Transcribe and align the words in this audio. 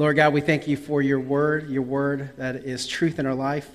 Lord 0.00 0.16
God, 0.16 0.32
we 0.32 0.40
thank 0.40 0.66
you 0.66 0.78
for 0.78 1.02
your 1.02 1.20
word, 1.20 1.68
your 1.68 1.82
word 1.82 2.30
that 2.38 2.56
is 2.56 2.86
truth 2.86 3.18
in 3.18 3.26
our 3.26 3.34
life. 3.34 3.68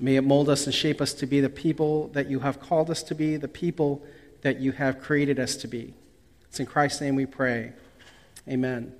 May 0.00 0.16
it 0.16 0.22
mold 0.22 0.48
us 0.48 0.66
and 0.66 0.74
shape 0.74 1.00
us 1.00 1.14
to 1.14 1.26
be 1.26 1.40
the 1.40 1.48
people 1.48 2.08
that 2.08 2.28
you 2.28 2.40
have 2.40 2.58
called 2.58 2.90
us 2.90 3.04
to 3.04 3.14
be, 3.14 3.36
the 3.36 3.46
people 3.46 4.02
that 4.40 4.58
you 4.58 4.72
have 4.72 5.00
created 5.00 5.38
us 5.38 5.54
to 5.58 5.68
be. 5.68 5.94
It's 6.48 6.58
in 6.58 6.66
Christ's 6.66 7.02
name 7.02 7.14
we 7.14 7.24
pray. 7.24 7.72
Amen. 8.48 8.92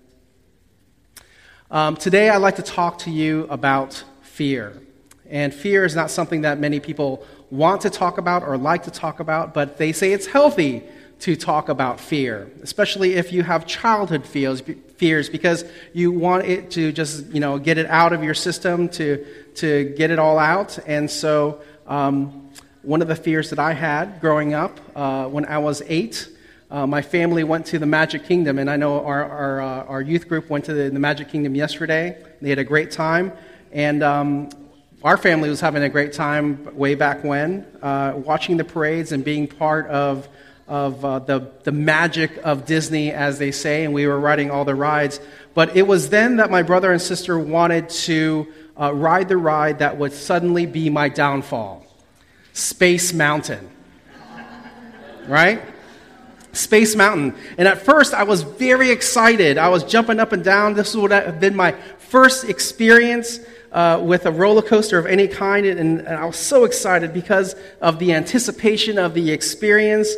Um, 1.73 1.97
today, 1.97 2.29
I'd 2.29 2.37
like 2.37 2.55
to 2.55 2.63
talk 2.63 2.99
to 2.99 3.11
you 3.11 3.49
about 3.51 4.05
fear. 4.23 4.81
And 5.29 5.53
fear 5.53 5.85
is 5.85 5.97
not 5.97 6.09
something 6.09 6.43
that 6.43 6.61
many 6.61 6.79
people 6.79 7.27
want 7.51 7.81
to 7.81 7.91
talk 7.91 8.17
about 8.17 8.45
or 8.45 8.57
like 8.57 8.85
to 8.85 8.93
talk 8.93 9.19
about, 9.19 9.55
but 9.55 9.77
they 9.77 9.91
say 9.91 10.13
it's 10.13 10.29
healthy 10.29 10.85
to 11.21 11.35
talk 11.35 11.69
about 11.69 11.99
fear, 12.01 12.51
especially 12.63 13.15
if 13.15 13.33
you 13.33 13.43
have 13.43 13.67
childhood 13.67 14.25
fears, 14.25 14.63
fears 14.97 15.29
because 15.29 15.65
you 15.93 16.13
want 16.13 16.45
it 16.45 16.71
to 16.73 16.93
just, 16.93 17.27
you 17.27 17.41
know, 17.41 17.59
get 17.59 17.77
it 17.77 17.87
out 17.87 18.13
of 18.13 18.23
your 18.23 18.35
system, 18.35 18.89
to, 18.89 19.25
to 19.57 19.93
get 19.97 20.11
it 20.11 20.19
all 20.19 20.39
out. 20.39 20.79
And 20.87 21.11
so, 21.11 21.61
um, 21.87 22.49
one 22.83 23.03
of 23.03 23.09
the 23.09 23.17
fears 23.17 23.51
that 23.51 23.59
I 23.59 23.73
had 23.73 24.21
growing 24.21 24.55
up 24.55 24.81
uh, 24.95 25.27
when 25.27 25.45
I 25.45 25.59
was 25.59 25.83
eight, 25.89 26.29
uh, 26.71 26.87
my 26.87 27.03
family 27.03 27.45
went 27.45 27.67
to 27.67 27.79
the 27.79 27.87
Magic 27.87 28.25
Kingdom, 28.25 28.59
and 28.59 28.71
I 28.71 28.77
know 28.77 29.05
our, 29.05 29.25
our, 29.25 29.61
uh, 29.61 29.85
our 29.85 30.03
youth 30.03 30.29
group 30.29 30.49
went 30.49 30.65
to 30.67 30.75
the, 30.75 30.91
the, 30.91 30.99
Magic 30.99 31.29
Kingdom 31.29 31.55
yesterday. 31.55 32.17
They 32.41 32.51
had 32.51 32.59
a 32.59 32.65
great 32.65 32.91
time, 32.91 33.33
and 33.73 34.03
um, 34.03 34.51
our 35.03 35.17
family 35.17 35.49
was 35.49 35.61
having 35.61 35.83
a 35.83 35.89
great 35.89 36.13
time 36.13 36.77
way 36.77 36.95
back 36.95 37.25
when, 37.25 37.67
uh, 37.83 38.15
watching 38.17 38.57
the 38.57 38.65
parades 38.65 39.13
and 39.13 39.25
being 39.25 39.49
part 39.49 39.87
of 39.89 40.29
of 40.69 41.05
uh, 41.05 41.19
the, 41.21 41.51
the 41.65 41.73
magic 41.73 42.37
of 42.45 42.67
Disney, 42.67 43.11
as 43.11 43.39
they 43.39 43.51
say, 43.51 43.85
and 43.85 43.95
we 43.95 44.07
were 44.07 44.21
riding 44.21 44.51
all 44.51 44.65
the 44.65 44.75
rides. 44.75 45.19
But 45.55 45.77
it 45.77 45.87
was 45.87 46.11
then 46.11 46.37
that 46.37 46.51
my 46.51 46.63
brother 46.63 46.93
and 46.93 47.01
sister 47.01 47.39
wanted 47.39 47.89
to 47.89 48.47
uh, 48.81 48.95
ride 48.95 49.29
the 49.29 49.37
ride 49.37 49.81
that 49.81 49.99
would 49.99 50.13
suddenly 50.13 50.67
be 50.67 50.91
my 50.91 51.09
downfall 51.09 51.85
Space 52.53 53.13
Mountain. 53.13 53.69
Right? 55.27 55.63
Space 56.53 56.97
Mountain. 56.97 57.35
And 57.57 57.69
at 57.69 57.83
first, 57.83 58.15
I 58.15 58.23
was 58.23 58.43
very 58.43 58.91
excited. 58.91 59.59
I 59.59 59.69
was 59.69 59.85
jumping 59.85 60.21
up 60.21 60.33
and 60.33 60.45
down. 60.45 60.75
This 60.75 60.95
would 60.95 61.11
have 61.11 61.41
been 61.41 61.57
my 61.57 61.73
first 61.99 62.45
experience 62.45 63.41
uh, 63.73 64.01
with 64.03 64.27
a 64.27 64.31
roller 64.31 64.63
coaster 64.63 64.99
of 64.99 65.07
any 65.07 65.29
kind, 65.29 65.67
and, 65.67 66.01
and, 66.01 66.09
I 66.09 66.25
was 66.25 66.37
so 66.37 66.65
excited 66.65 67.13
because 67.13 67.55
of 67.83 67.99
the 67.99 68.15
anticipation 68.15 68.99
of 68.99 69.13
the 69.13 69.31
experience. 69.31 70.09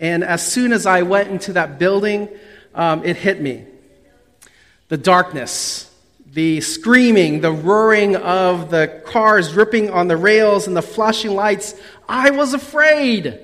And 0.00 0.24
as 0.24 0.44
soon 0.44 0.72
as 0.72 0.86
I 0.86 1.02
went 1.02 1.28
into 1.28 1.52
that 1.52 1.78
building, 1.78 2.28
um, 2.74 3.04
it 3.04 3.16
hit 3.16 3.40
me. 3.40 3.66
The 4.88 4.96
darkness, 4.96 5.90
the 6.32 6.60
screaming, 6.62 7.42
the 7.42 7.52
roaring 7.52 8.16
of 8.16 8.70
the 8.70 9.02
cars 9.04 9.54
ripping 9.54 9.90
on 9.90 10.08
the 10.08 10.16
rails 10.16 10.66
and 10.66 10.76
the 10.76 10.82
flashing 10.82 11.32
lights. 11.32 11.74
I 12.08 12.30
was 12.30 12.54
afraid. 12.54 13.38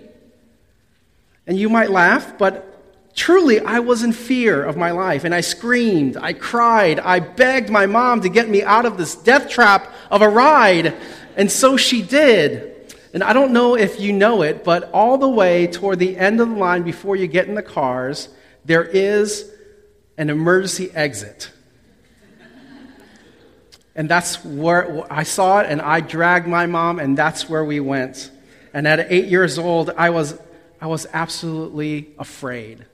And 1.46 1.58
you 1.58 1.68
might 1.68 1.90
laugh, 1.90 2.38
but 2.38 3.14
truly 3.14 3.60
I 3.60 3.80
was 3.80 4.02
in 4.02 4.12
fear 4.12 4.64
of 4.64 4.76
my 4.76 4.92
life. 4.92 5.24
And 5.24 5.34
I 5.34 5.42
screamed, 5.42 6.16
I 6.16 6.32
cried, 6.32 7.00
I 7.00 7.20
begged 7.20 7.70
my 7.70 7.86
mom 7.86 8.22
to 8.22 8.28
get 8.28 8.48
me 8.48 8.62
out 8.62 8.86
of 8.86 8.96
this 8.96 9.14
death 9.14 9.48
trap 9.48 9.92
of 10.10 10.22
a 10.22 10.28
ride. 10.28 10.94
And 11.36 11.52
so 11.52 11.76
she 11.76 12.02
did. 12.02 12.75
And 13.14 13.22
I 13.22 13.32
don't 13.32 13.52
know 13.52 13.76
if 13.76 14.00
you 14.00 14.12
know 14.12 14.42
it, 14.42 14.64
but 14.64 14.90
all 14.92 15.18
the 15.18 15.28
way 15.28 15.66
toward 15.66 15.98
the 15.98 16.16
end 16.16 16.40
of 16.40 16.48
the 16.48 16.54
line 16.56 16.82
before 16.82 17.16
you 17.16 17.26
get 17.26 17.48
in 17.48 17.54
the 17.54 17.62
cars, 17.62 18.28
there 18.64 18.84
is 18.84 19.50
an 20.18 20.30
emergency 20.30 20.90
exit. 20.94 21.50
And 23.94 24.08
that's 24.10 24.44
where 24.44 25.10
I 25.10 25.22
saw 25.22 25.60
it, 25.60 25.66
and 25.70 25.80
I 25.80 26.00
dragged 26.00 26.46
my 26.46 26.66
mom, 26.66 26.98
and 26.98 27.16
that's 27.16 27.48
where 27.48 27.64
we 27.64 27.80
went. 27.80 28.30
And 28.74 28.86
at 28.86 29.10
eight 29.10 29.26
years 29.26 29.58
old, 29.58 29.90
I 29.96 30.10
was, 30.10 30.38
I 30.82 30.86
was 30.86 31.06
absolutely 31.14 32.08
afraid. 32.18 32.84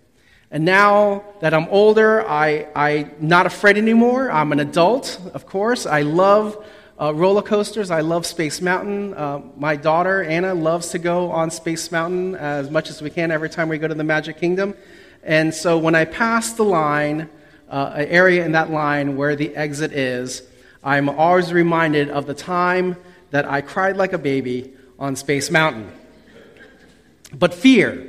And 0.52 0.64
now 0.64 1.24
that 1.40 1.54
I'm 1.54 1.66
older, 1.70 2.28
I, 2.28 2.68
I'm 2.76 3.14
not 3.18 3.46
afraid 3.46 3.78
anymore. 3.78 4.30
I'm 4.30 4.52
an 4.52 4.60
adult, 4.60 5.18
of 5.34 5.46
course. 5.46 5.86
I 5.86 6.02
love 6.02 6.64
uh, 7.02 7.12
roller 7.12 7.42
coasters, 7.42 7.90
I 7.90 8.00
love 8.00 8.24
Space 8.24 8.60
Mountain. 8.60 9.14
Uh, 9.14 9.42
my 9.56 9.74
daughter, 9.74 10.22
Anna, 10.22 10.54
loves 10.54 10.90
to 10.90 11.00
go 11.00 11.32
on 11.32 11.50
Space 11.50 11.90
Mountain 11.90 12.36
as 12.36 12.70
much 12.70 12.90
as 12.90 13.02
we 13.02 13.10
can 13.10 13.32
every 13.32 13.50
time 13.50 13.68
we 13.68 13.76
go 13.76 13.88
to 13.88 13.94
the 13.94 14.04
Magic 14.04 14.38
Kingdom. 14.38 14.76
And 15.24 15.52
so 15.52 15.78
when 15.78 15.96
I 15.96 16.04
pass 16.04 16.52
the 16.52 16.62
line, 16.62 17.28
uh, 17.68 17.94
an 17.96 18.06
area 18.06 18.44
in 18.44 18.52
that 18.52 18.70
line 18.70 19.16
where 19.16 19.34
the 19.34 19.56
exit 19.56 19.90
is, 19.90 20.42
I'm 20.84 21.08
always 21.08 21.52
reminded 21.52 22.08
of 22.08 22.26
the 22.26 22.34
time 22.34 22.94
that 23.32 23.50
I 23.50 23.62
cried 23.62 23.96
like 23.96 24.12
a 24.12 24.18
baby 24.18 24.72
on 24.96 25.16
Space 25.16 25.50
Mountain. 25.50 25.90
But 27.32 27.52
fear. 27.52 28.06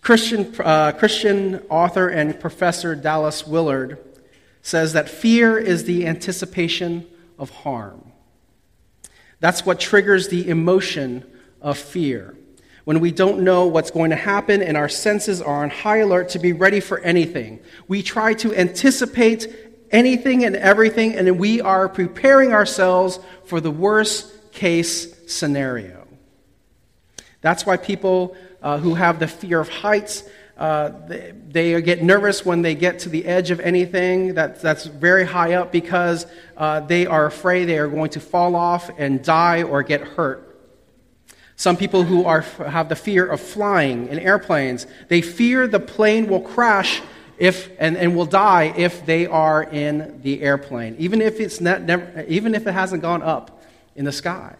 Christian, 0.00 0.54
uh, 0.60 0.92
Christian 0.92 1.56
author 1.68 2.08
and 2.08 2.40
professor 2.40 2.94
Dallas 2.94 3.46
Willard 3.46 3.98
says 4.62 4.94
that 4.94 5.10
fear 5.10 5.58
is 5.58 5.84
the 5.84 6.06
anticipation 6.06 7.06
of 7.38 7.50
harm. 7.50 8.12
That's 9.40 9.64
what 9.64 9.78
triggers 9.78 10.28
the 10.28 10.48
emotion 10.48 11.24
of 11.60 11.78
fear. 11.78 12.36
When 12.84 13.00
we 13.00 13.10
don't 13.10 13.42
know 13.42 13.66
what's 13.66 13.90
going 13.90 14.10
to 14.10 14.16
happen 14.16 14.62
and 14.62 14.76
our 14.76 14.88
senses 14.88 15.42
are 15.42 15.62
on 15.62 15.70
high 15.70 15.98
alert 15.98 16.30
to 16.30 16.38
be 16.38 16.52
ready 16.52 16.80
for 16.80 16.98
anything, 17.00 17.60
we 17.86 18.02
try 18.02 18.34
to 18.34 18.54
anticipate 18.54 19.46
anything 19.90 20.44
and 20.44 20.56
everything, 20.56 21.14
and 21.14 21.38
we 21.38 21.60
are 21.60 21.88
preparing 21.88 22.52
ourselves 22.52 23.20
for 23.44 23.60
the 23.60 23.70
worst 23.70 24.52
case 24.52 25.14
scenario. 25.30 26.06
That's 27.40 27.64
why 27.64 27.76
people 27.76 28.36
uh, 28.62 28.78
who 28.78 28.94
have 28.94 29.18
the 29.18 29.28
fear 29.28 29.60
of 29.60 29.68
heights 29.68 30.24
uh, 30.58 30.90
they, 31.06 31.32
they, 31.48 31.82
get 31.82 32.02
nervous 32.02 32.44
when 32.44 32.62
they 32.62 32.74
get 32.74 32.98
to 33.00 33.08
the 33.08 33.24
edge 33.26 33.52
of 33.52 33.60
anything 33.60 34.34
that, 34.34 34.60
that's 34.60 34.86
very 34.86 35.24
high 35.24 35.54
up 35.54 35.70
because 35.70 36.26
uh, 36.56 36.80
they 36.80 37.06
are 37.06 37.26
afraid 37.26 37.66
they 37.66 37.78
are 37.78 37.86
going 37.86 38.10
to 38.10 38.18
fall 38.20 38.56
off 38.56 38.90
and 38.98 39.22
die 39.22 39.62
or 39.62 39.84
get 39.84 40.00
hurt. 40.00 40.44
Some 41.54 41.76
people 41.76 42.02
who 42.02 42.24
are, 42.24 42.40
have 42.40 42.88
the 42.88 42.96
fear 42.96 43.24
of 43.26 43.40
flying 43.40 44.08
in 44.08 44.18
airplanes, 44.18 44.86
they 45.06 45.22
fear 45.22 45.68
the 45.68 45.80
plane 45.80 46.26
will 46.26 46.40
crash 46.40 47.02
if, 47.38 47.70
and, 47.78 47.96
and 47.96 48.16
will 48.16 48.26
die 48.26 48.74
if 48.76 49.06
they 49.06 49.26
are 49.26 49.62
in 49.62 50.20
the 50.22 50.42
airplane, 50.42 50.96
even 50.98 51.20
if, 51.22 51.38
it's 51.38 51.60
not, 51.60 51.82
never, 51.82 52.24
even 52.26 52.54
if 52.54 52.66
it 52.66 52.72
hasn't 52.72 53.02
gone 53.02 53.22
up 53.22 53.62
in 53.94 54.04
the 54.04 54.12
sky. 54.12 54.56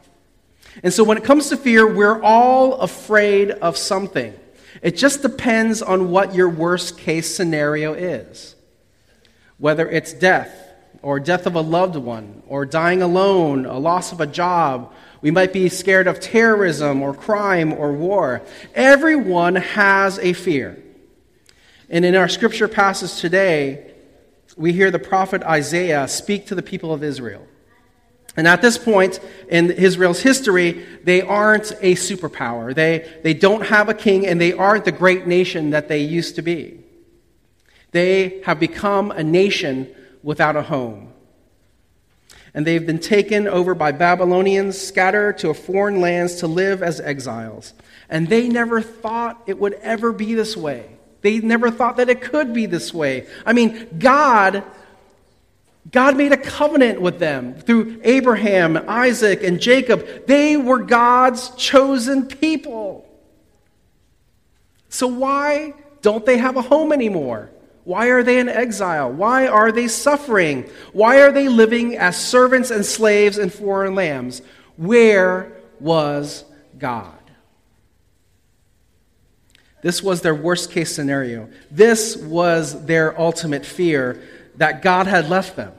And 0.82 0.92
so 0.92 1.02
when 1.02 1.18
it 1.18 1.24
comes 1.24 1.48
to 1.48 1.56
fear, 1.56 1.92
we're 1.92 2.22
all 2.22 2.74
afraid 2.74 3.50
of 3.50 3.76
something. 3.76 4.32
It 4.82 4.96
just 4.96 5.22
depends 5.22 5.82
on 5.82 6.10
what 6.10 6.34
your 6.34 6.48
worst 6.48 6.98
case 6.98 7.34
scenario 7.34 7.94
is. 7.94 8.54
Whether 9.58 9.88
it's 9.88 10.12
death, 10.12 10.54
or 11.02 11.20
death 11.20 11.46
of 11.46 11.54
a 11.54 11.60
loved 11.60 11.96
one, 11.96 12.42
or 12.46 12.66
dying 12.66 13.02
alone, 13.02 13.66
a 13.66 13.78
loss 13.78 14.12
of 14.12 14.20
a 14.20 14.26
job. 14.26 14.92
We 15.20 15.30
might 15.30 15.52
be 15.52 15.68
scared 15.68 16.06
of 16.06 16.20
terrorism, 16.20 17.02
or 17.02 17.14
crime, 17.14 17.72
or 17.72 17.92
war. 17.92 18.42
Everyone 18.74 19.56
has 19.56 20.18
a 20.18 20.32
fear. 20.32 20.82
And 21.90 22.04
in 22.04 22.14
our 22.14 22.28
scripture 22.28 22.68
passage 22.68 23.20
today, 23.20 23.92
we 24.56 24.72
hear 24.72 24.90
the 24.90 24.98
prophet 24.98 25.42
Isaiah 25.42 26.08
speak 26.08 26.46
to 26.46 26.54
the 26.54 26.62
people 26.62 26.92
of 26.92 27.02
Israel. 27.02 27.46
And 28.36 28.46
at 28.46 28.62
this 28.62 28.78
point 28.78 29.20
in 29.48 29.70
Israel's 29.70 30.20
history, 30.20 30.84
they 31.02 31.22
aren't 31.22 31.72
a 31.80 31.94
superpower. 31.94 32.74
They, 32.74 33.08
they 33.22 33.34
don't 33.34 33.66
have 33.66 33.88
a 33.88 33.94
king, 33.94 34.26
and 34.26 34.40
they 34.40 34.52
aren't 34.52 34.84
the 34.84 34.92
great 34.92 35.26
nation 35.26 35.70
that 35.70 35.88
they 35.88 36.00
used 36.00 36.36
to 36.36 36.42
be. 36.42 36.80
They 37.90 38.40
have 38.44 38.60
become 38.60 39.10
a 39.10 39.24
nation 39.24 39.92
without 40.22 40.56
a 40.56 40.62
home. 40.62 41.12
And 42.54 42.66
they've 42.66 42.84
been 42.84 42.98
taken 42.98 43.46
over 43.46 43.74
by 43.74 43.92
Babylonians, 43.92 44.78
scattered 44.78 45.38
to 45.38 45.52
foreign 45.54 46.00
lands 46.00 46.36
to 46.36 46.46
live 46.46 46.82
as 46.82 47.00
exiles. 47.00 47.72
And 48.08 48.28
they 48.28 48.48
never 48.48 48.80
thought 48.80 49.42
it 49.46 49.58
would 49.58 49.74
ever 49.74 50.12
be 50.12 50.34
this 50.34 50.56
way. 50.56 50.88
They 51.20 51.40
never 51.40 51.70
thought 51.70 51.96
that 51.96 52.08
it 52.08 52.20
could 52.20 52.54
be 52.54 52.66
this 52.66 52.94
way. 52.94 53.26
I 53.44 53.52
mean, 53.52 53.98
God 53.98 54.62
God 55.90 56.16
made 56.16 56.32
a 56.32 56.36
covenant 56.36 57.00
with 57.00 57.18
them 57.18 57.54
through 57.54 58.00
Abraham, 58.04 58.76
Isaac, 58.88 59.42
and 59.42 59.60
Jacob. 59.60 60.26
They 60.26 60.56
were 60.56 60.80
God's 60.80 61.50
chosen 61.50 62.26
people. 62.26 63.08
So, 64.90 65.06
why 65.06 65.74
don't 66.02 66.24
they 66.26 66.38
have 66.38 66.56
a 66.56 66.62
home 66.62 66.92
anymore? 66.92 67.50
Why 67.84 68.08
are 68.08 68.22
they 68.22 68.38
in 68.38 68.50
exile? 68.50 69.10
Why 69.10 69.46
are 69.46 69.72
they 69.72 69.88
suffering? 69.88 70.68
Why 70.92 71.22
are 71.22 71.32
they 71.32 71.48
living 71.48 71.96
as 71.96 72.22
servants 72.22 72.70
and 72.70 72.84
slaves 72.84 73.38
in 73.38 73.48
foreign 73.48 73.94
lands? 73.94 74.42
Where 74.76 75.56
was 75.80 76.44
God? 76.78 77.14
This 79.80 80.02
was 80.02 80.20
their 80.20 80.34
worst 80.34 80.70
case 80.70 80.94
scenario. 80.94 81.48
This 81.70 82.16
was 82.16 82.84
their 82.84 83.18
ultimate 83.18 83.64
fear 83.64 84.22
that 84.56 84.82
God 84.82 85.06
had 85.06 85.30
left 85.30 85.56
them, 85.56 85.72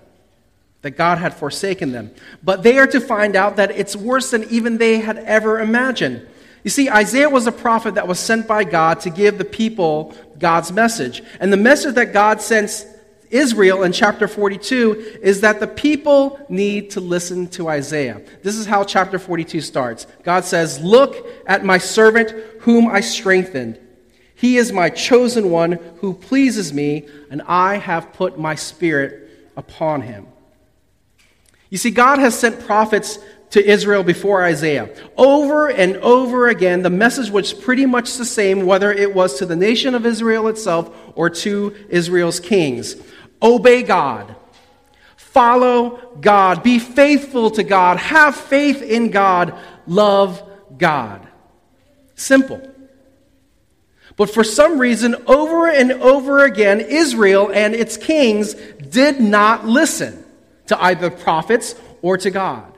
that 0.82 0.92
God 0.92 1.18
had 1.18 1.34
forsaken 1.34 1.92
them. 1.92 2.12
But 2.42 2.64
they 2.64 2.78
are 2.78 2.88
to 2.88 3.02
find 3.02 3.36
out 3.36 3.58
that 3.58 3.72
it's 3.72 3.96
worse 3.96 4.32
than 4.32 4.46
even 4.46 4.78
they 4.78 5.00
had 5.00 5.18
ever 5.18 5.60
imagined. 5.60 6.26
You 6.64 6.70
see, 6.70 6.90
Isaiah 6.90 7.30
was 7.30 7.48
a 7.48 7.52
prophet 7.52 7.96
that 7.96 8.08
was 8.08 8.20
sent 8.20 8.48
by 8.48 8.64
God 8.64 9.00
to 9.02 9.10
give 9.10 9.38
the 9.38 9.46
people 9.46 10.14
God's 10.38 10.72
message. 10.72 11.24
And 11.40 11.52
the 11.52 11.58
message 11.58 11.96
that 11.96 12.14
God 12.14 12.42
sends 12.42 12.86
Israel 13.30 13.84
in 13.84 13.92
chapter 13.92 14.28
42 14.28 15.20
is 15.22 15.42
that 15.42 15.60
the 15.60 15.68
people 15.68 16.40
need 16.50 16.92
to 16.92 17.00
listen 17.00 17.48
to 17.50 17.70
Isaiah. 17.70 18.22
This 18.42 18.56
is 18.56 18.66
how 18.66 18.84
chapter 18.84 19.20
42 19.20 19.62
starts. 19.62 20.08
God 20.24 20.46
says, 20.46 20.80
Look 20.80 21.28
at 21.46 21.64
my 21.64 21.78
servant 21.78 22.32
whom 22.62 22.88
I 22.88 23.02
strengthened. 23.02 23.80
He 24.36 24.58
is 24.58 24.72
my 24.72 24.90
chosen 24.90 25.52
one 25.52 25.74
who 25.98 26.14
pleases 26.14 26.74
me, 26.74 27.08
and 27.30 27.42
I 27.44 27.76
have 27.76 28.14
put 28.14 28.40
my 28.40 28.56
spirit 28.56 29.30
upon 29.58 30.02
him. 30.02 30.28
You 31.70 31.78
see, 31.78 31.92
God 31.92 32.20
has 32.20 32.38
sent 32.38 32.66
prophets 32.66 33.20
to 33.52 33.66
Israel 33.66 34.04
before 34.04 34.44
Isaiah. 34.44 34.90
Over 35.18 35.70
and 35.70 35.98
over 35.98 36.50
again, 36.50 36.84
the 36.84 36.90
message 36.90 37.30
was 37.30 37.54
pretty 37.54 37.86
much 37.86 38.16
the 38.18 38.26
same, 38.26 38.66
whether 38.66 38.92
it 38.92 39.14
was 39.14 39.40
to 39.40 39.46
the 39.46 39.56
nation 39.56 39.96
of 39.96 40.06
Israel 40.06 40.48
itself 40.48 40.96
or 41.16 41.30
to 41.30 41.76
Israel's 41.90 42.40
kings. 42.40 42.96
Obey 43.42 43.84
God. 43.84 44.36
Follow 45.16 46.16
God. 46.20 46.64
Be 46.64 46.80
faithful 46.80 47.52
to 47.52 47.64
God. 47.64 47.98
Have 47.98 48.36
faith 48.36 48.82
in 48.82 49.10
God. 49.10 49.58
Love 49.88 50.44
God. 50.78 51.28
Simple. 52.16 52.62
But 54.16 54.30
for 54.30 54.44
some 54.44 54.80
reason, 54.80 55.16
over 55.28 55.68
and 55.70 55.94
over 55.94 56.44
again, 56.44 56.82
Israel 56.82 57.50
and 57.54 57.74
its 57.74 57.96
kings 57.96 58.54
did 58.54 59.22
not 59.22 59.66
listen 59.66 60.26
to 60.70 60.84
either 60.84 61.10
prophets 61.10 61.76
or 62.02 62.18
to 62.18 62.32
God. 62.32 62.78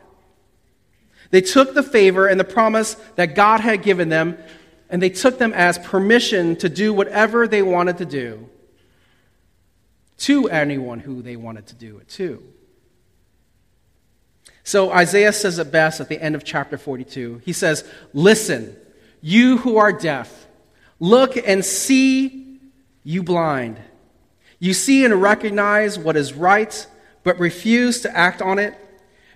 They 1.29 1.41
took 1.41 1.73
the 1.73 1.83
favor 1.83 2.27
and 2.27 2.39
the 2.39 2.45
promise 2.45 2.95
that 3.15 3.35
God 3.35 3.59
had 3.59 3.83
given 3.83 4.09
them, 4.09 4.37
and 4.89 5.01
they 5.01 5.09
took 5.09 5.37
them 5.37 5.53
as 5.53 5.77
permission 5.77 6.55
to 6.57 6.69
do 6.69 6.93
whatever 6.93 7.47
they 7.47 7.61
wanted 7.61 7.99
to 7.99 8.05
do 8.05 8.49
to 10.19 10.49
anyone 10.49 10.99
who 10.99 11.21
they 11.21 11.35
wanted 11.35 11.67
to 11.67 11.75
do 11.75 11.97
it 11.97 12.07
to. 12.09 12.43
So 14.63 14.91
Isaiah 14.91 15.33
says 15.33 15.59
it 15.59 15.71
best 15.71 15.99
at 15.99 16.07
the 16.07 16.21
end 16.21 16.35
of 16.35 16.43
chapter 16.43 16.77
42. 16.77 17.41
He 17.43 17.53
says, 17.53 17.83
Listen, 18.13 18.75
you 19.21 19.57
who 19.57 19.77
are 19.77 19.91
deaf, 19.91 20.47
look 20.99 21.35
and 21.35 21.65
see, 21.65 22.59
you 23.03 23.23
blind. 23.23 23.77
You 24.59 24.73
see 24.73 25.03
and 25.03 25.21
recognize 25.21 25.97
what 25.97 26.15
is 26.15 26.33
right, 26.33 26.85
but 27.23 27.39
refuse 27.39 28.01
to 28.01 28.15
act 28.15 28.41
on 28.41 28.59
it. 28.59 28.75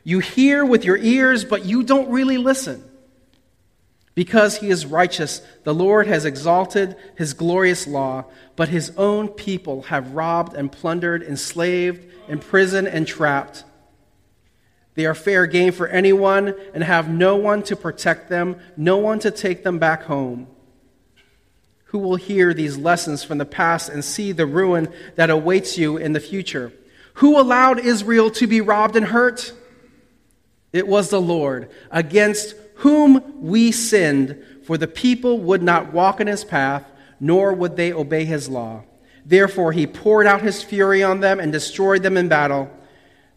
You 0.04 0.20
hear 0.20 0.66
with 0.66 0.86
your 0.86 0.98
ears, 0.98 1.46
but 1.46 1.66
you 1.66 1.84
don't 1.84 2.10
really 2.10 2.38
listen. 2.38 2.84
Because 4.14 4.58
he 4.58 4.70
is 4.70 4.86
righteous, 4.86 5.42
the 5.64 5.74
Lord 5.74 6.08
has 6.08 6.24
exalted 6.24 6.96
his 7.18 7.34
glorious 7.34 7.86
law, 7.86 8.26
but 8.56 8.70
his 8.70 8.92
own 8.98 9.28
people 9.28 9.84
have 9.84 10.14
robbed 10.14 10.56
and 10.56 10.72
plundered, 10.72 11.22
enslaved, 11.22 12.06
imprisoned, 12.30 12.88
and 12.88 13.06
trapped. 13.06 13.66
They 14.94 15.06
are 15.06 15.14
fair 15.14 15.46
game 15.46 15.74
for 15.74 15.88
anyone 15.88 16.56
and 16.74 16.82
have 16.82 17.10
no 17.10 17.36
one 17.36 17.62
to 17.64 17.76
protect 17.76 18.30
them, 18.30 18.58
no 18.78 18.98
one 18.98 19.20
to 19.20 19.32
take 19.32 19.64
them 19.64 19.80
back 19.80 20.04
home. 20.04 20.48
Who 21.88 22.00
will 22.00 22.16
hear 22.16 22.54
these 22.54 22.78
lessons 22.78 23.22
from 23.24 23.38
the 23.38 23.46
past 23.46 23.90
and 23.90 24.04
see 24.04 24.32
the 24.32 24.46
ruin 24.46 24.92
that 25.16 25.30
awaits 25.30 25.78
you 25.78 25.98
in 25.98 26.14
the 26.14 26.22
future? 26.22 26.72
Who 27.16 27.40
allowed 27.40 27.80
Israel 27.80 28.30
to 28.32 28.48
be 28.48 28.62
robbed 28.62 28.96
and 28.96 29.06
hurt? 29.06 29.54
It 30.74 30.88
was 30.88 31.10
the 31.10 31.22
Lord, 31.22 31.70
against 31.90 32.56
whom 32.76 33.42
we 33.42 33.72
sinned, 33.72 34.42
for 34.66 34.78
the 34.78 34.88
people 34.88 35.40
would 35.40 35.64
not 35.64 35.94
walk 35.94 36.20
in 36.20 36.28
his 36.28 36.44
path, 36.44 36.84
nor 37.20 37.54
would 37.54 37.78
they 37.78 37.94
obey 37.94 38.26
his 38.26 38.50
law. 38.50 38.84
Therefore, 39.26 39.72
he 39.72 39.88
poured 39.88 40.28
out 40.28 40.42
his 40.42 40.62
fury 40.62 41.02
on 41.02 41.22
them 41.22 41.40
and 41.40 41.52
destroyed 41.52 42.04
them 42.04 42.18
in 42.18 42.28
battle. 42.28 42.70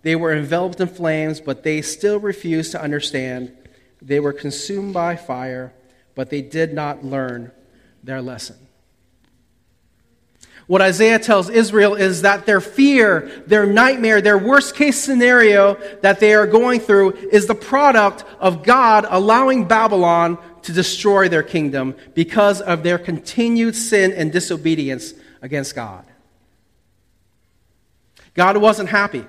They 0.02 0.16
were 0.16 0.32
enveloped 0.32 0.81
in 0.81 0.88
flames, 0.88 1.40
but 1.40 1.62
they 1.62 1.81
still 1.81 2.19
refused 2.19 2.72
to 2.72 2.82
understand. 2.82 3.56
They 4.02 4.20
were 4.20 4.32
consumed 4.32 4.92
by 4.92 5.16
fire, 5.16 5.72
but 6.14 6.31
they 6.31 6.42
did 6.42 6.74
not 6.74 7.04
learn 7.04 7.52
their 8.02 8.20
lesson. 8.20 8.56
What 10.69 10.82
Isaiah 10.82 11.19
tells 11.19 11.49
Israel 11.49 11.94
is 11.94 12.23
that 12.23 12.44
their 12.44 12.61
fear, 12.61 13.43
their 13.47 13.65
nightmare, 13.65 14.20
their 14.20 14.37
worst 14.37 14.76
case 14.76 15.03
scenario 15.03 15.75
that 16.03 16.20
they 16.20 16.35
are 16.35 16.47
going 16.47 16.81
through 16.81 17.12
is 17.32 17.47
the 17.47 17.55
product 17.55 18.23
of 18.38 18.62
God 18.65 19.06
allowing 19.09 19.65
Babylon 19.65 20.37
to 20.62 20.73
destroy 20.75 21.31
their 21.31 21.43
kingdom 21.43 21.97
because 22.15 22.61
of 22.61 22.82
their 22.82 22.99
continued 22.99 23.75
sin 23.76 24.12
and 24.12 24.31
disobedience 24.31 25.15
against 25.41 25.75
God. 25.75 26.05
God 28.35 28.59
wasn't 28.59 28.91
happy. 28.91 29.25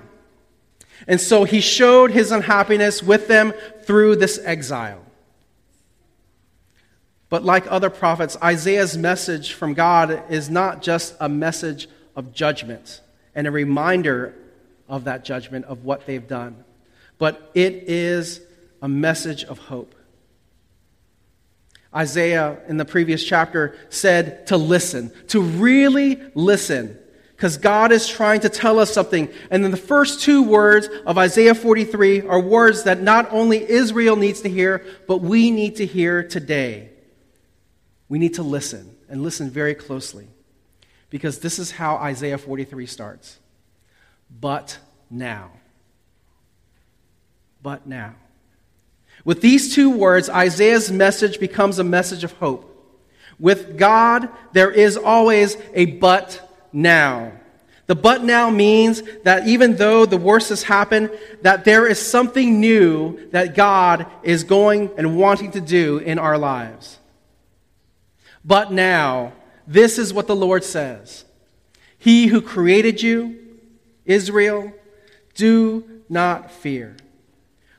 And 1.08 1.18
so 1.18 1.44
he 1.44 1.62
showed 1.62 2.10
his 2.10 2.32
unhappiness 2.32 3.02
with 3.02 3.28
them 3.28 3.54
through 3.84 4.16
this 4.16 4.38
exile. 4.44 5.00
But 7.30 7.44
like 7.44 7.70
other 7.70 7.90
prophets, 7.90 8.36
Isaiah's 8.42 8.98
message 8.98 9.52
from 9.52 9.72
God 9.72 10.24
is 10.30 10.50
not 10.50 10.82
just 10.82 11.14
a 11.20 11.28
message 11.28 11.88
of 12.16 12.32
judgment 12.32 13.00
and 13.34 13.46
a 13.46 13.52
reminder 13.52 14.34
of 14.88 15.04
that 15.04 15.24
judgment 15.24 15.64
of 15.66 15.84
what 15.84 16.06
they've 16.06 16.26
done, 16.26 16.64
but 17.18 17.50
it 17.54 17.84
is 17.86 18.40
a 18.82 18.88
message 18.88 19.44
of 19.44 19.58
hope. 19.58 19.94
Isaiah 21.94 22.58
in 22.68 22.76
the 22.76 22.84
previous 22.84 23.22
chapter 23.22 23.76
said 23.90 24.48
to 24.48 24.56
listen, 24.56 25.12
to 25.28 25.40
really 25.40 26.20
listen, 26.34 26.98
because 27.36 27.56
God 27.56 27.92
is 27.92 28.08
trying 28.08 28.40
to 28.40 28.48
tell 28.48 28.80
us 28.80 28.92
something. 28.92 29.28
And 29.50 29.62
then 29.62 29.70
the 29.70 29.76
first 29.76 30.20
two 30.20 30.42
words 30.42 30.88
of 31.06 31.16
Isaiah 31.16 31.54
43 31.54 32.22
are 32.22 32.40
words 32.40 32.84
that 32.84 33.00
not 33.00 33.32
only 33.32 33.68
Israel 33.68 34.16
needs 34.16 34.40
to 34.42 34.48
hear, 34.48 34.84
but 35.06 35.18
we 35.18 35.52
need 35.52 35.76
to 35.76 35.86
hear 35.86 36.24
today 36.24 36.89
we 38.10 38.18
need 38.18 38.34
to 38.34 38.42
listen 38.42 38.94
and 39.08 39.22
listen 39.22 39.48
very 39.48 39.74
closely 39.74 40.26
because 41.08 41.38
this 41.38 41.58
is 41.58 41.70
how 41.70 41.96
Isaiah 41.96 42.36
43 42.36 42.84
starts. 42.84 43.38
But 44.40 44.78
now. 45.08 45.52
But 47.62 47.86
now. 47.86 48.16
With 49.24 49.40
these 49.40 49.74
two 49.74 49.90
words, 49.90 50.28
Isaiah's 50.28 50.90
message 50.90 51.38
becomes 51.38 51.78
a 51.78 51.84
message 51.84 52.24
of 52.24 52.32
hope. 52.32 52.66
With 53.38 53.78
God, 53.78 54.28
there 54.52 54.70
is 54.70 54.96
always 54.96 55.56
a 55.72 55.86
but 55.86 56.48
now. 56.72 57.32
The 57.86 57.94
but 57.94 58.24
now 58.24 58.50
means 58.50 59.02
that 59.22 59.46
even 59.46 59.76
though 59.76 60.04
the 60.04 60.16
worst 60.16 60.48
has 60.48 60.64
happened, 60.64 61.10
that 61.42 61.64
there 61.64 61.86
is 61.86 61.98
something 62.00 62.60
new 62.60 63.30
that 63.30 63.54
God 63.54 64.06
is 64.22 64.44
going 64.44 64.90
and 64.96 65.16
wanting 65.16 65.52
to 65.52 65.60
do 65.60 65.98
in 65.98 66.18
our 66.18 66.38
lives. 66.38 66.99
But 68.44 68.72
now, 68.72 69.32
this 69.66 69.98
is 69.98 70.12
what 70.12 70.26
the 70.26 70.36
Lord 70.36 70.64
says 70.64 71.24
He 71.98 72.28
who 72.28 72.40
created 72.40 73.02
you, 73.02 73.38
Israel, 74.04 74.72
do 75.34 76.02
not 76.08 76.50
fear. 76.50 76.96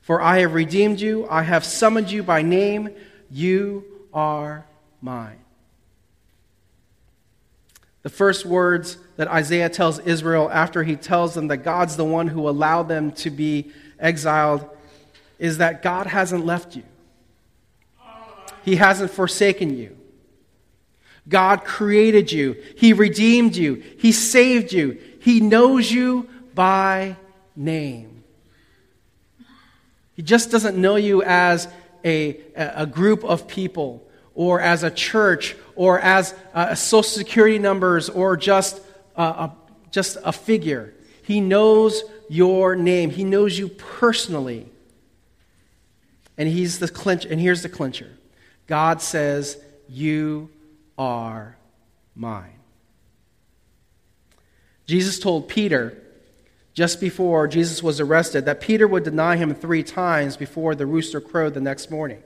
For 0.02 0.22
I 0.22 0.40
have 0.40 0.54
redeemed 0.54 1.00
you, 1.00 1.28
I 1.30 1.44
have 1.44 1.64
summoned 1.64 2.12
you 2.12 2.24
by 2.24 2.42
name, 2.42 2.90
you 3.30 3.86
are 4.14 4.66
mine. 5.02 5.38
The 8.04 8.10
first 8.10 8.46
words 8.46 8.98
that 9.18 9.28
Isaiah 9.28 9.70
tells 9.70 10.00
Israel 10.00 10.50
after 10.52 10.84
he 10.84 10.96
tells 10.96 11.36
them 11.36 11.48
that 11.50 11.58
God's 11.58 11.98
the 11.98 12.06
one 12.06 12.28
who 12.28 12.50
allowed 12.50 12.88
them 12.88 13.12
to 13.14 13.30
be 13.30 13.72
exiled 14.00 14.68
is 15.38 15.60
that 15.60 15.84
God 15.84 16.08
hasn't 16.08 16.46
left 16.46 16.76
you. 16.76 16.84
He 18.64 18.76
hasn't 18.76 19.12
forsaken 19.12 19.78
you. 19.78 19.98
God 21.28 21.64
created 21.64 22.32
you, 22.32 22.62
He 22.76 22.94
redeemed 22.94 23.56
you, 23.56 23.76
He 23.98 24.12
saved 24.12 24.74
you, 24.74 25.00
He 25.20 25.40
knows 25.40 25.92
you 25.92 26.30
by 26.54 27.18
name. 27.56 28.24
He 30.16 30.22
just 30.22 30.52
doesn't 30.52 30.78
know 30.78 30.98
you 30.98 31.24
as 31.24 31.68
a, 32.04 32.40
a 32.56 32.86
group 32.86 33.24
of 33.24 33.48
people 33.48 34.08
or 34.36 34.60
as 34.60 34.84
a 34.84 34.92
church 34.92 35.56
or 35.76 36.00
as 36.00 36.34
uh, 36.54 36.68
a 36.70 36.76
social 36.76 37.04
security 37.04 37.60
numbers 37.60 38.10
or 38.10 38.38
just 38.38 38.82
a, 39.16 39.24
a, 39.24 39.56
just 39.92 40.18
a 40.24 40.32
figure. 40.32 40.94
He 41.24 41.42
knows 41.42 42.04
your 42.30 42.76
name. 42.76 43.10
He 43.10 43.24
knows 43.24 43.58
you 43.58 43.68
personally. 43.68 44.68
And 46.38 46.50
he's 46.50 46.80
the 46.80 46.88
clinch 46.88 47.26
and 47.26 47.40
here's 47.40 47.62
the 47.62 47.70
clincher. 47.70 48.12
God 48.68 49.02
says, 49.02 49.58
"You 49.90 50.50
are 51.02 51.58
mine. 52.16 52.60
Jesus 54.86 55.18
told 55.18 55.48
Peter 55.48 55.98
just 56.76 57.02
before 57.02 57.48
Jesus 57.48 57.82
was 57.82 58.00
arrested, 58.00 58.46
that 58.46 58.62
Peter 58.62 58.88
would 58.88 59.04
deny 59.04 59.36
him 59.36 59.56
three 59.56 59.82
times 59.82 60.38
before 60.38 60.76
the 60.76 60.86
rooster 60.86 61.20
crowed 61.20 61.56
the 61.56 61.60
next 61.60 61.90
morning. 61.90 62.22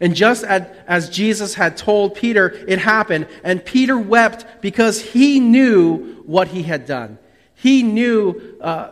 And 0.00 0.16
just 0.16 0.42
as 0.42 1.08
Jesus 1.08 1.54
had 1.54 1.76
told 1.76 2.16
Peter, 2.16 2.48
it 2.66 2.80
happened, 2.80 3.28
and 3.44 3.64
Peter 3.64 3.96
wept 3.96 4.44
because 4.60 5.00
he 5.00 5.38
knew 5.38 6.22
what 6.26 6.48
he 6.48 6.64
had 6.64 6.84
done. 6.84 7.16
He 7.54 7.84
knew 7.84 8.56
uh, 8.60 8.90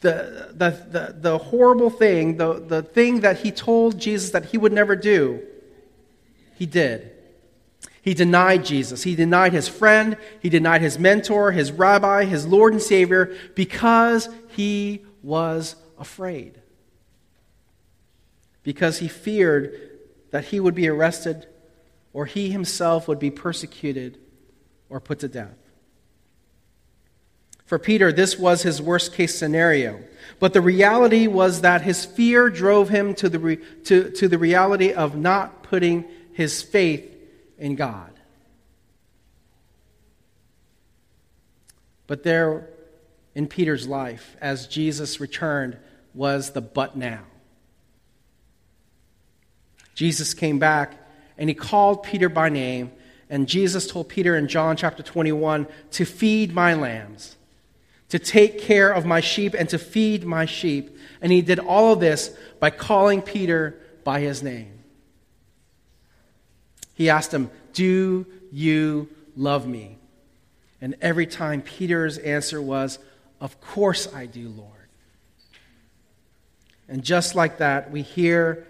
the, 0.00 0.52
the, 0.54 0.70
the, 0.90 1.16
the 1.20 1.38
horrible 1.38 1.88
thing, 1.88 2.36
the, 2.36 2.54
the 2.54 2.82
thing 2.82 3.20
that 3.20 3.38
he 3.38 3.52
told 3.52 4.00
Jesus 4.00 4.30
that 4.30 4.46
he 4.46 4.58
would 4.58 4.72
never 4.72 4.96
do, 4.96 5.40
he 6.56 6.66
did. 6.66 7.11
He 8.02 8.14
denied 8.14 8.64
Jesus. 8.64 9.04
He 9.04 9.14
denied 9.14 9.52
his 9.52 9.68
friend. 9.68 10.16
He 10.40 10.48
denied 10.48 10.82
his 10.82 10.98
mentor, 10.98 11.52
his 11.52 11.70
rabbi, 11.70 12.24
his 12.24 12.44
Lord 12.44 12.72
and 12.72 12.82
Savior 12.82 13.34
because 13.54 14.28
he 14.48 15.04
was 15.22 15.76
afraid. 15.96 16.60
Because 18.64 18.98
he 18.98 19.06
feared 19.06 20.00
that 20.32 20.46
he 20.46 20.58
would 20.58 20.74
be 20.74 20.88
arrested 20.88 21.46
or 22.12 22.26
he 22.26 22.50
himself 22.50 23.06
would 23.06 23.20
be 23.20 23.30
persecuted 23.30 24.18
or 24.88 25.00
put 25.00 25.20
to 25.20 25.28
death. 25.28 25.56
For 27.64 27.78
Peter, 27.78 28.12
this 28.12 28.36
was 28.36 28.62
his 28.62 28.82
worst 28.82 29.14
case 29.14 29.38
scenario. 29.38 30.00
But 30.40 30.52
the 30.52 30.60
reality 30.60 31.28
was 31.28 31.60
that 31.60 31.82
his 31.82 32.04
fear 32.04 32.50
drove 32.50 32.88
him 32.88 33.14
to 33.14 33.28
the, 33.28 33.38
re- 33.38 33.56
to, 33.84 34.10
to 34.10 34.26
the 34.26 34.38
reality 34.38 34.92
of 34.92 35.16
not 35.16 35.62
putting 35.62 36.04
his 36.32 36.62
faith 36.62 37.11
in 37.62 37.76
God. 37.76 38.10
But 42.08 42.24
there 42.24 42.68
in 43.36 43.46
Peter's 43.46 43.86
life, 43.86 44.36
as 44.40 44.66
Jesus 44.66 45.20
returned, 45.20 45.78
was 46.12 46.50
the 46.50 46.60
but 46.60 46.96
now. 46.96 47.22
Jesus 49.94 50.34
came 50.34 50.58
back 50.58 50.98
and 51.38 51.48
he 51.48 51.54
called 51.54 52.02
Peter 52.02 52.28
by 52.28 52.48
name, 52.48 52.90
and 53.30 53.46
Jesus 53.46 53.86
told 53.86 54.08
Peter 54.08 54.36
in 54.36 54.48
John 54.48 54.76
chapter 54.76 55.04
21 55.04 55.68
to 55.92 56.04
feed 56.04 56.52
my 56.52 56.74
lambs, 56.74 57.36
to 58.08 58.18
take 58.18 58.60
care 58.60 58.90
of 58.90 59.06
my 59.06 59.20
sheep, 59.20 59.54
and 59.54 59.68
to 59.68 59.78
feed 59.78 60.24
my 60.24 60.46
sheep. 60.46 60.98
And 61.20 61.30
he 61.30 61.40
did 61.40 61.60
all 61.60 61.92
of 61.92 62.00
this 62.00 62.36
by 62.58 62.70
calling 62.70 63.22
Peter 63.22 63.78
by 64.02 64.18
his 64.18 64.42
name. 64.42 64.81
He 66.94 67.10
asked 67.10 67.32
him, 67.32 67.50
Do 67.72 68.26
you 68.50 69.08
love 69.36 69.66
me? 69.66 69.98
And 70.80 70.96
every 71.00 71.26
time 71.26 71.62
Peter's 71.62 72.18
answer 72.18 72.60
was, 72.60 72.98
Of 73.40 73.60
course 73.60 74.12
I 74.12 74.26
do, 74.26 74.48
Lord. 74.48 74.70
And 76.88 77.02
just 77.02 77.34
like 77.34 77.58
that, 77.58 77.90
we 77.90 78.02
hear 78.02 78.66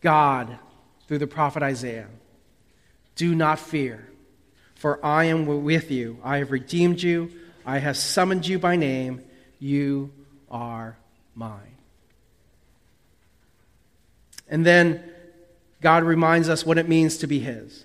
God 0.00 0.58
through 1.06 1.18
the 1.18 1.26
prophet 1.26 1.62
Isaiah 1.62 2.08
Do 3.16 3.34
not 3.34 3.58
fear, 3.58 4.08
for 4.74 5.04
I 5.04 5.24
am 5.24 5.46
with 5.64 5.90
you. 5.90 6.18
I 6.22 6.38
have 6.38 6.50
redeemed 6.50 7.02
you, 7.02 7.30
I 7.64 7.78
have 7.78 7.96
summoned 7.96 8.46
you 8.46 8.58
by 8.58 8.76
name. 8.76 9.22
You 9.58 10.12
are 10.50 10.98
mine. 11.34 11.76
And 14.48 14.66
then 14.66 15.02
God 15.84 16.02
reminds 16.02 16.48
us 16.48 16.64
what 16.64 16.78
it 16.78 16.88
means 16.88 17.18
to 17.18 17.26
be 17.26 17.40
His, 17.40 17.84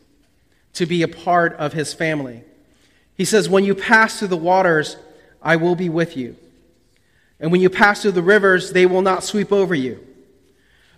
to 0.75 0.85
be 0.85 1.03
a 1.03 1.07
part 1.09 1.53
of 1.55 1.73
His 1.73 1.93
family. 1.93 2.43
He 3.15 3.25
says, 3.25 3.49
When 3.49 3.65
you 3.65 3.75
pass 3.75 4.17
through 4.17 4.29
the 4.29 4.37
waters, 4.37 4.95
I 5.41 5.57
will 5.57 5.75
be 5.75 5.89
with 5.89 6.15
you. 6.15 6.37
And 7.41 7.51
when 7.51 7.59
you 7.59 7.69
pass 7.69 8.01
through 8.01 8.13
the 8.13 8.21
rivers, 8.21 8.71
they 8.71 8.85
will 8.85 9.01
not 9.01 9.25
sweep 9.25 9.51
over 9.51 9.75
you. 9.75 9.99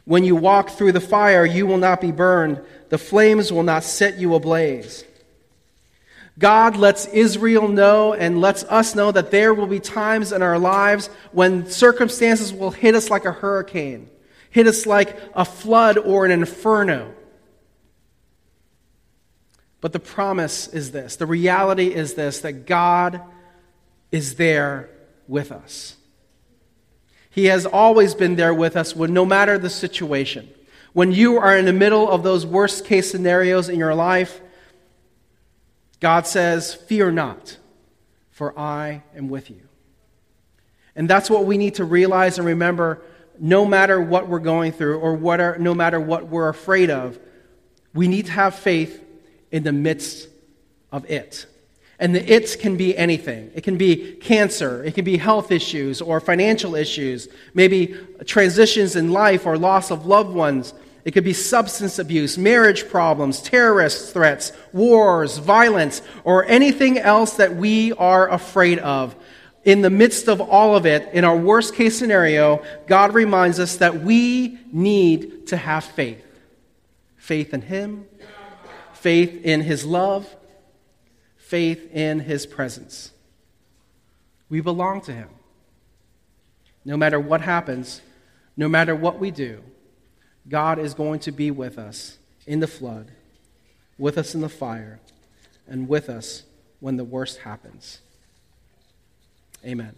When 0.05 0.23
you 0.23 0.35
walk 0.35 0.69
through 0.69 0.91
the 0.91 1.01
fire, 1.01 1.43
you 1.43 1.65
will 1.65 1.79
not 1.79 2.01
be 2.01 2.11
burned. 2.11 2.61
The 2.89 2.99
flames 2.99 3.51
will 3.51 3.63
not 3.63 3.83
set 3.83 4.19
you 4.19 4.35
ablaze. 4.35 5.03
God 6.37 6.77
lets 6.77 7.07
Israel 7.07 7.67
know 7.67 8.13
and 8.13 8.39
lets 8.39 8.63
us 8.65 8.93
know 8.93 9.11
that 9.11 9.31
there 9.31 9.55
will 9.55 9.65
be 9.65 9.79
times 9.79 10.31
in 10.31 10.43
our 10.43 10.59
lives 10.59 11.07
when 11.31 11.67
circumstances 11.67 12.53
will 12.53 12.69
hit 12.69 12.93
us 12.93 13.09
like 13.09 13.25
a 13.25 13.31
hurricane 13.31 14.07
hit 14.51 14.67
us 14.67 14.85
like 14.85 15.17
a 15.33 15.43
flood 15.43 15.97
or 15.97 16.25
an 16.25 16.31
inferno. 16.31 17.13
But 19.79 19.93
the 19.93 19.99
promise 19.99 20.67
is 20.67 20.91
this 20.91 21.15
the 21.15 21.25
reality 21.25 21.93
is 21.93 22.13
this 22.13 22.39
that 22.41 22.67
God 22.67 23.21
is 24.11 24.35
there 24.35 24.89
with 25.27 25.51
us. 25.51 25.95
He 27.31 27.45
has 27.45 27.65
always 27.65 28.13
been 28.13 28.35
there 28.35 28.53
with 28.53 28.75
us 28.75 28.95
when, 28.95 29.13
no 29.13 29.25
matter 29.25 29.57
the 29.57 29.69
situation. 29.69 30.49
When 30.93 31.13
you 31.13 31.37
are 31.37 31.57
in 31.57 31.63
the 31.63 31.73
middle 31.73 32.09
of 32.09 32.21
those 32.21 32.45
worst 32.45 32.85
case 32.85 33.09
scenarios 33.09 33.69
in 33.69 33.79
your 33.79 33.95
life, 33.95 34.41
God 36.01 36.27
says, 36.27 36.73
Fear 36.73 37.11
not, 37.11 37.57
for 38.31 38.57
I 38.59 39.03
am 39.15 39.29
with 39.29 39.49
you. 39.49 39.61
And 40.93 41.09
that's 41.09 41.29
what 41.29 41.45
we 41.45 41.57
need 41.57 41.75
to 41.75 41.85
realize 41.85 42.37
and 42.37 42.45
remember 42.45 43.01
no 43.41 43.65
matter 43.65 43.99
what 43.99 44.27
we're 44.27 44.39
going 44.39 44.71
through 44.71 44.99
or 44.99 45.15
what 45.15 45.41
are, 45.41 45.57
no 45.57 45.73
matter 45.73 45.99
what 45.99 46.27
we're 46.27 46.47
afraid 46.47 46.91
of, 46.91 47.17
we 47.91 48.07
need 48.07 48.27
to 48.27 48.31
have 48.31 48.53
faith 48.53 49.03
in 49.51 49.63
the 49.63 49.71
midst 49.71 50.29
of 50.91 51.09
it. 51.09 51.47
And 51.97 52.15
the 52.15 52.31
its 52.31 52.55
can 52.55 52.77
be 52.77 52.95
anything. 52.95 53.51
It 53.55 53.63
can 53.63 53.77
be 53.77 54.13
cancer, 54.13 54.83
it 54.83 54.93
can 54.93 55.03
be 55.03 55.17
health 55.17 55.51
issues 55.51 56.01
or 56.01 56.19
financial 56.19 56.75
issues, 56.75 57.27
maybe 57.55 57.95
transitions 58.25 58.95
in 58.95 59.11
life 59.11 59.47
or 59.47 59.57
loss 59.57 59.89
of 59.89 60.05
loved 60.05 60.33
ones. 60.33 60.75
It 61.03 61.11
could 61.11 61.23
be 61.23 61.33
substance 61.33 61.97
abuse, 61.97 62.37
marriage 62.37 62.87
problems, 62.89 63.41
terrorist 63.41 64.13
threats, 64.13 64.51
wars, 64.71 65.39
violence, 65.39 66.03
or 66.23 66.45
anything 66.45 66.99
else 66.99 67.37
that 67.37 67.55
we 67.55 67.91
are 67.93 68.29
afraid 68.29 68.77
of 68.77 69.15
in 69.63 69.81
the 69.81 69.89
midst 69.89 70.27
of 70.27 70.41
all 70.41 70.75
of 70.75 70.85
it, 70.85 71.13
in 71.13 71.23
our 71.23 71.35
worst 71.37 71.75
case 71.75 71.97
scenario, 71.97 72.63
God 72.87 73.13
reminds 73.13 73.59
us 73.59 73.77
that 73.77 74.01
we 74.01 74.59
need 74.71 75.47
to 75.47 75.57
have 75.57 75.83
faith 75.83 76.23
faith 77.17 77.53
in 77.53 77.61
Him, 77.61 78.05
faith 78.93 79.45
in 79.45 79.61
His 79.61 79.85
love, 79.85 80.35
faith 81.37 81.93
in 81.93 82.19
His 82.19 82.47
presence. 82.47 83.11
We 84.49 84.59
belong 84.59 85.01
to 85.01 85.13
Him. 85.13 85.29
No 86.83 86.97
matter 86.97 87.19
what 87.19 87.41
happens, 87.41 88.01
no 88.57 88.67
matter 88.67 88.95
what 88.95 89.19
we 89.19 89.29
do, 89.29 89.61
God 90.49 90.79
is 90.79 90.95
going 90.95 91.19
to 91.21 91.31
be 91.31 91.51
with 91.51 91.77
us 91.77 92.17
in 92.47 92.59
the 92.59 92.67
flood, 92.67 93.11
with 93.99 94.17
us 94.17 94.33
in 94.33 94.41
the 94.41 94.49
fire, 94.49 94.99
and 95.67 95.87
with 95.87 96.09
us 96.09 96.43
when 96.79 96.97
the 96.97 97.03
worst 97.03 97.39
happens. 97.39 97.99
Amen. 99.65 99.95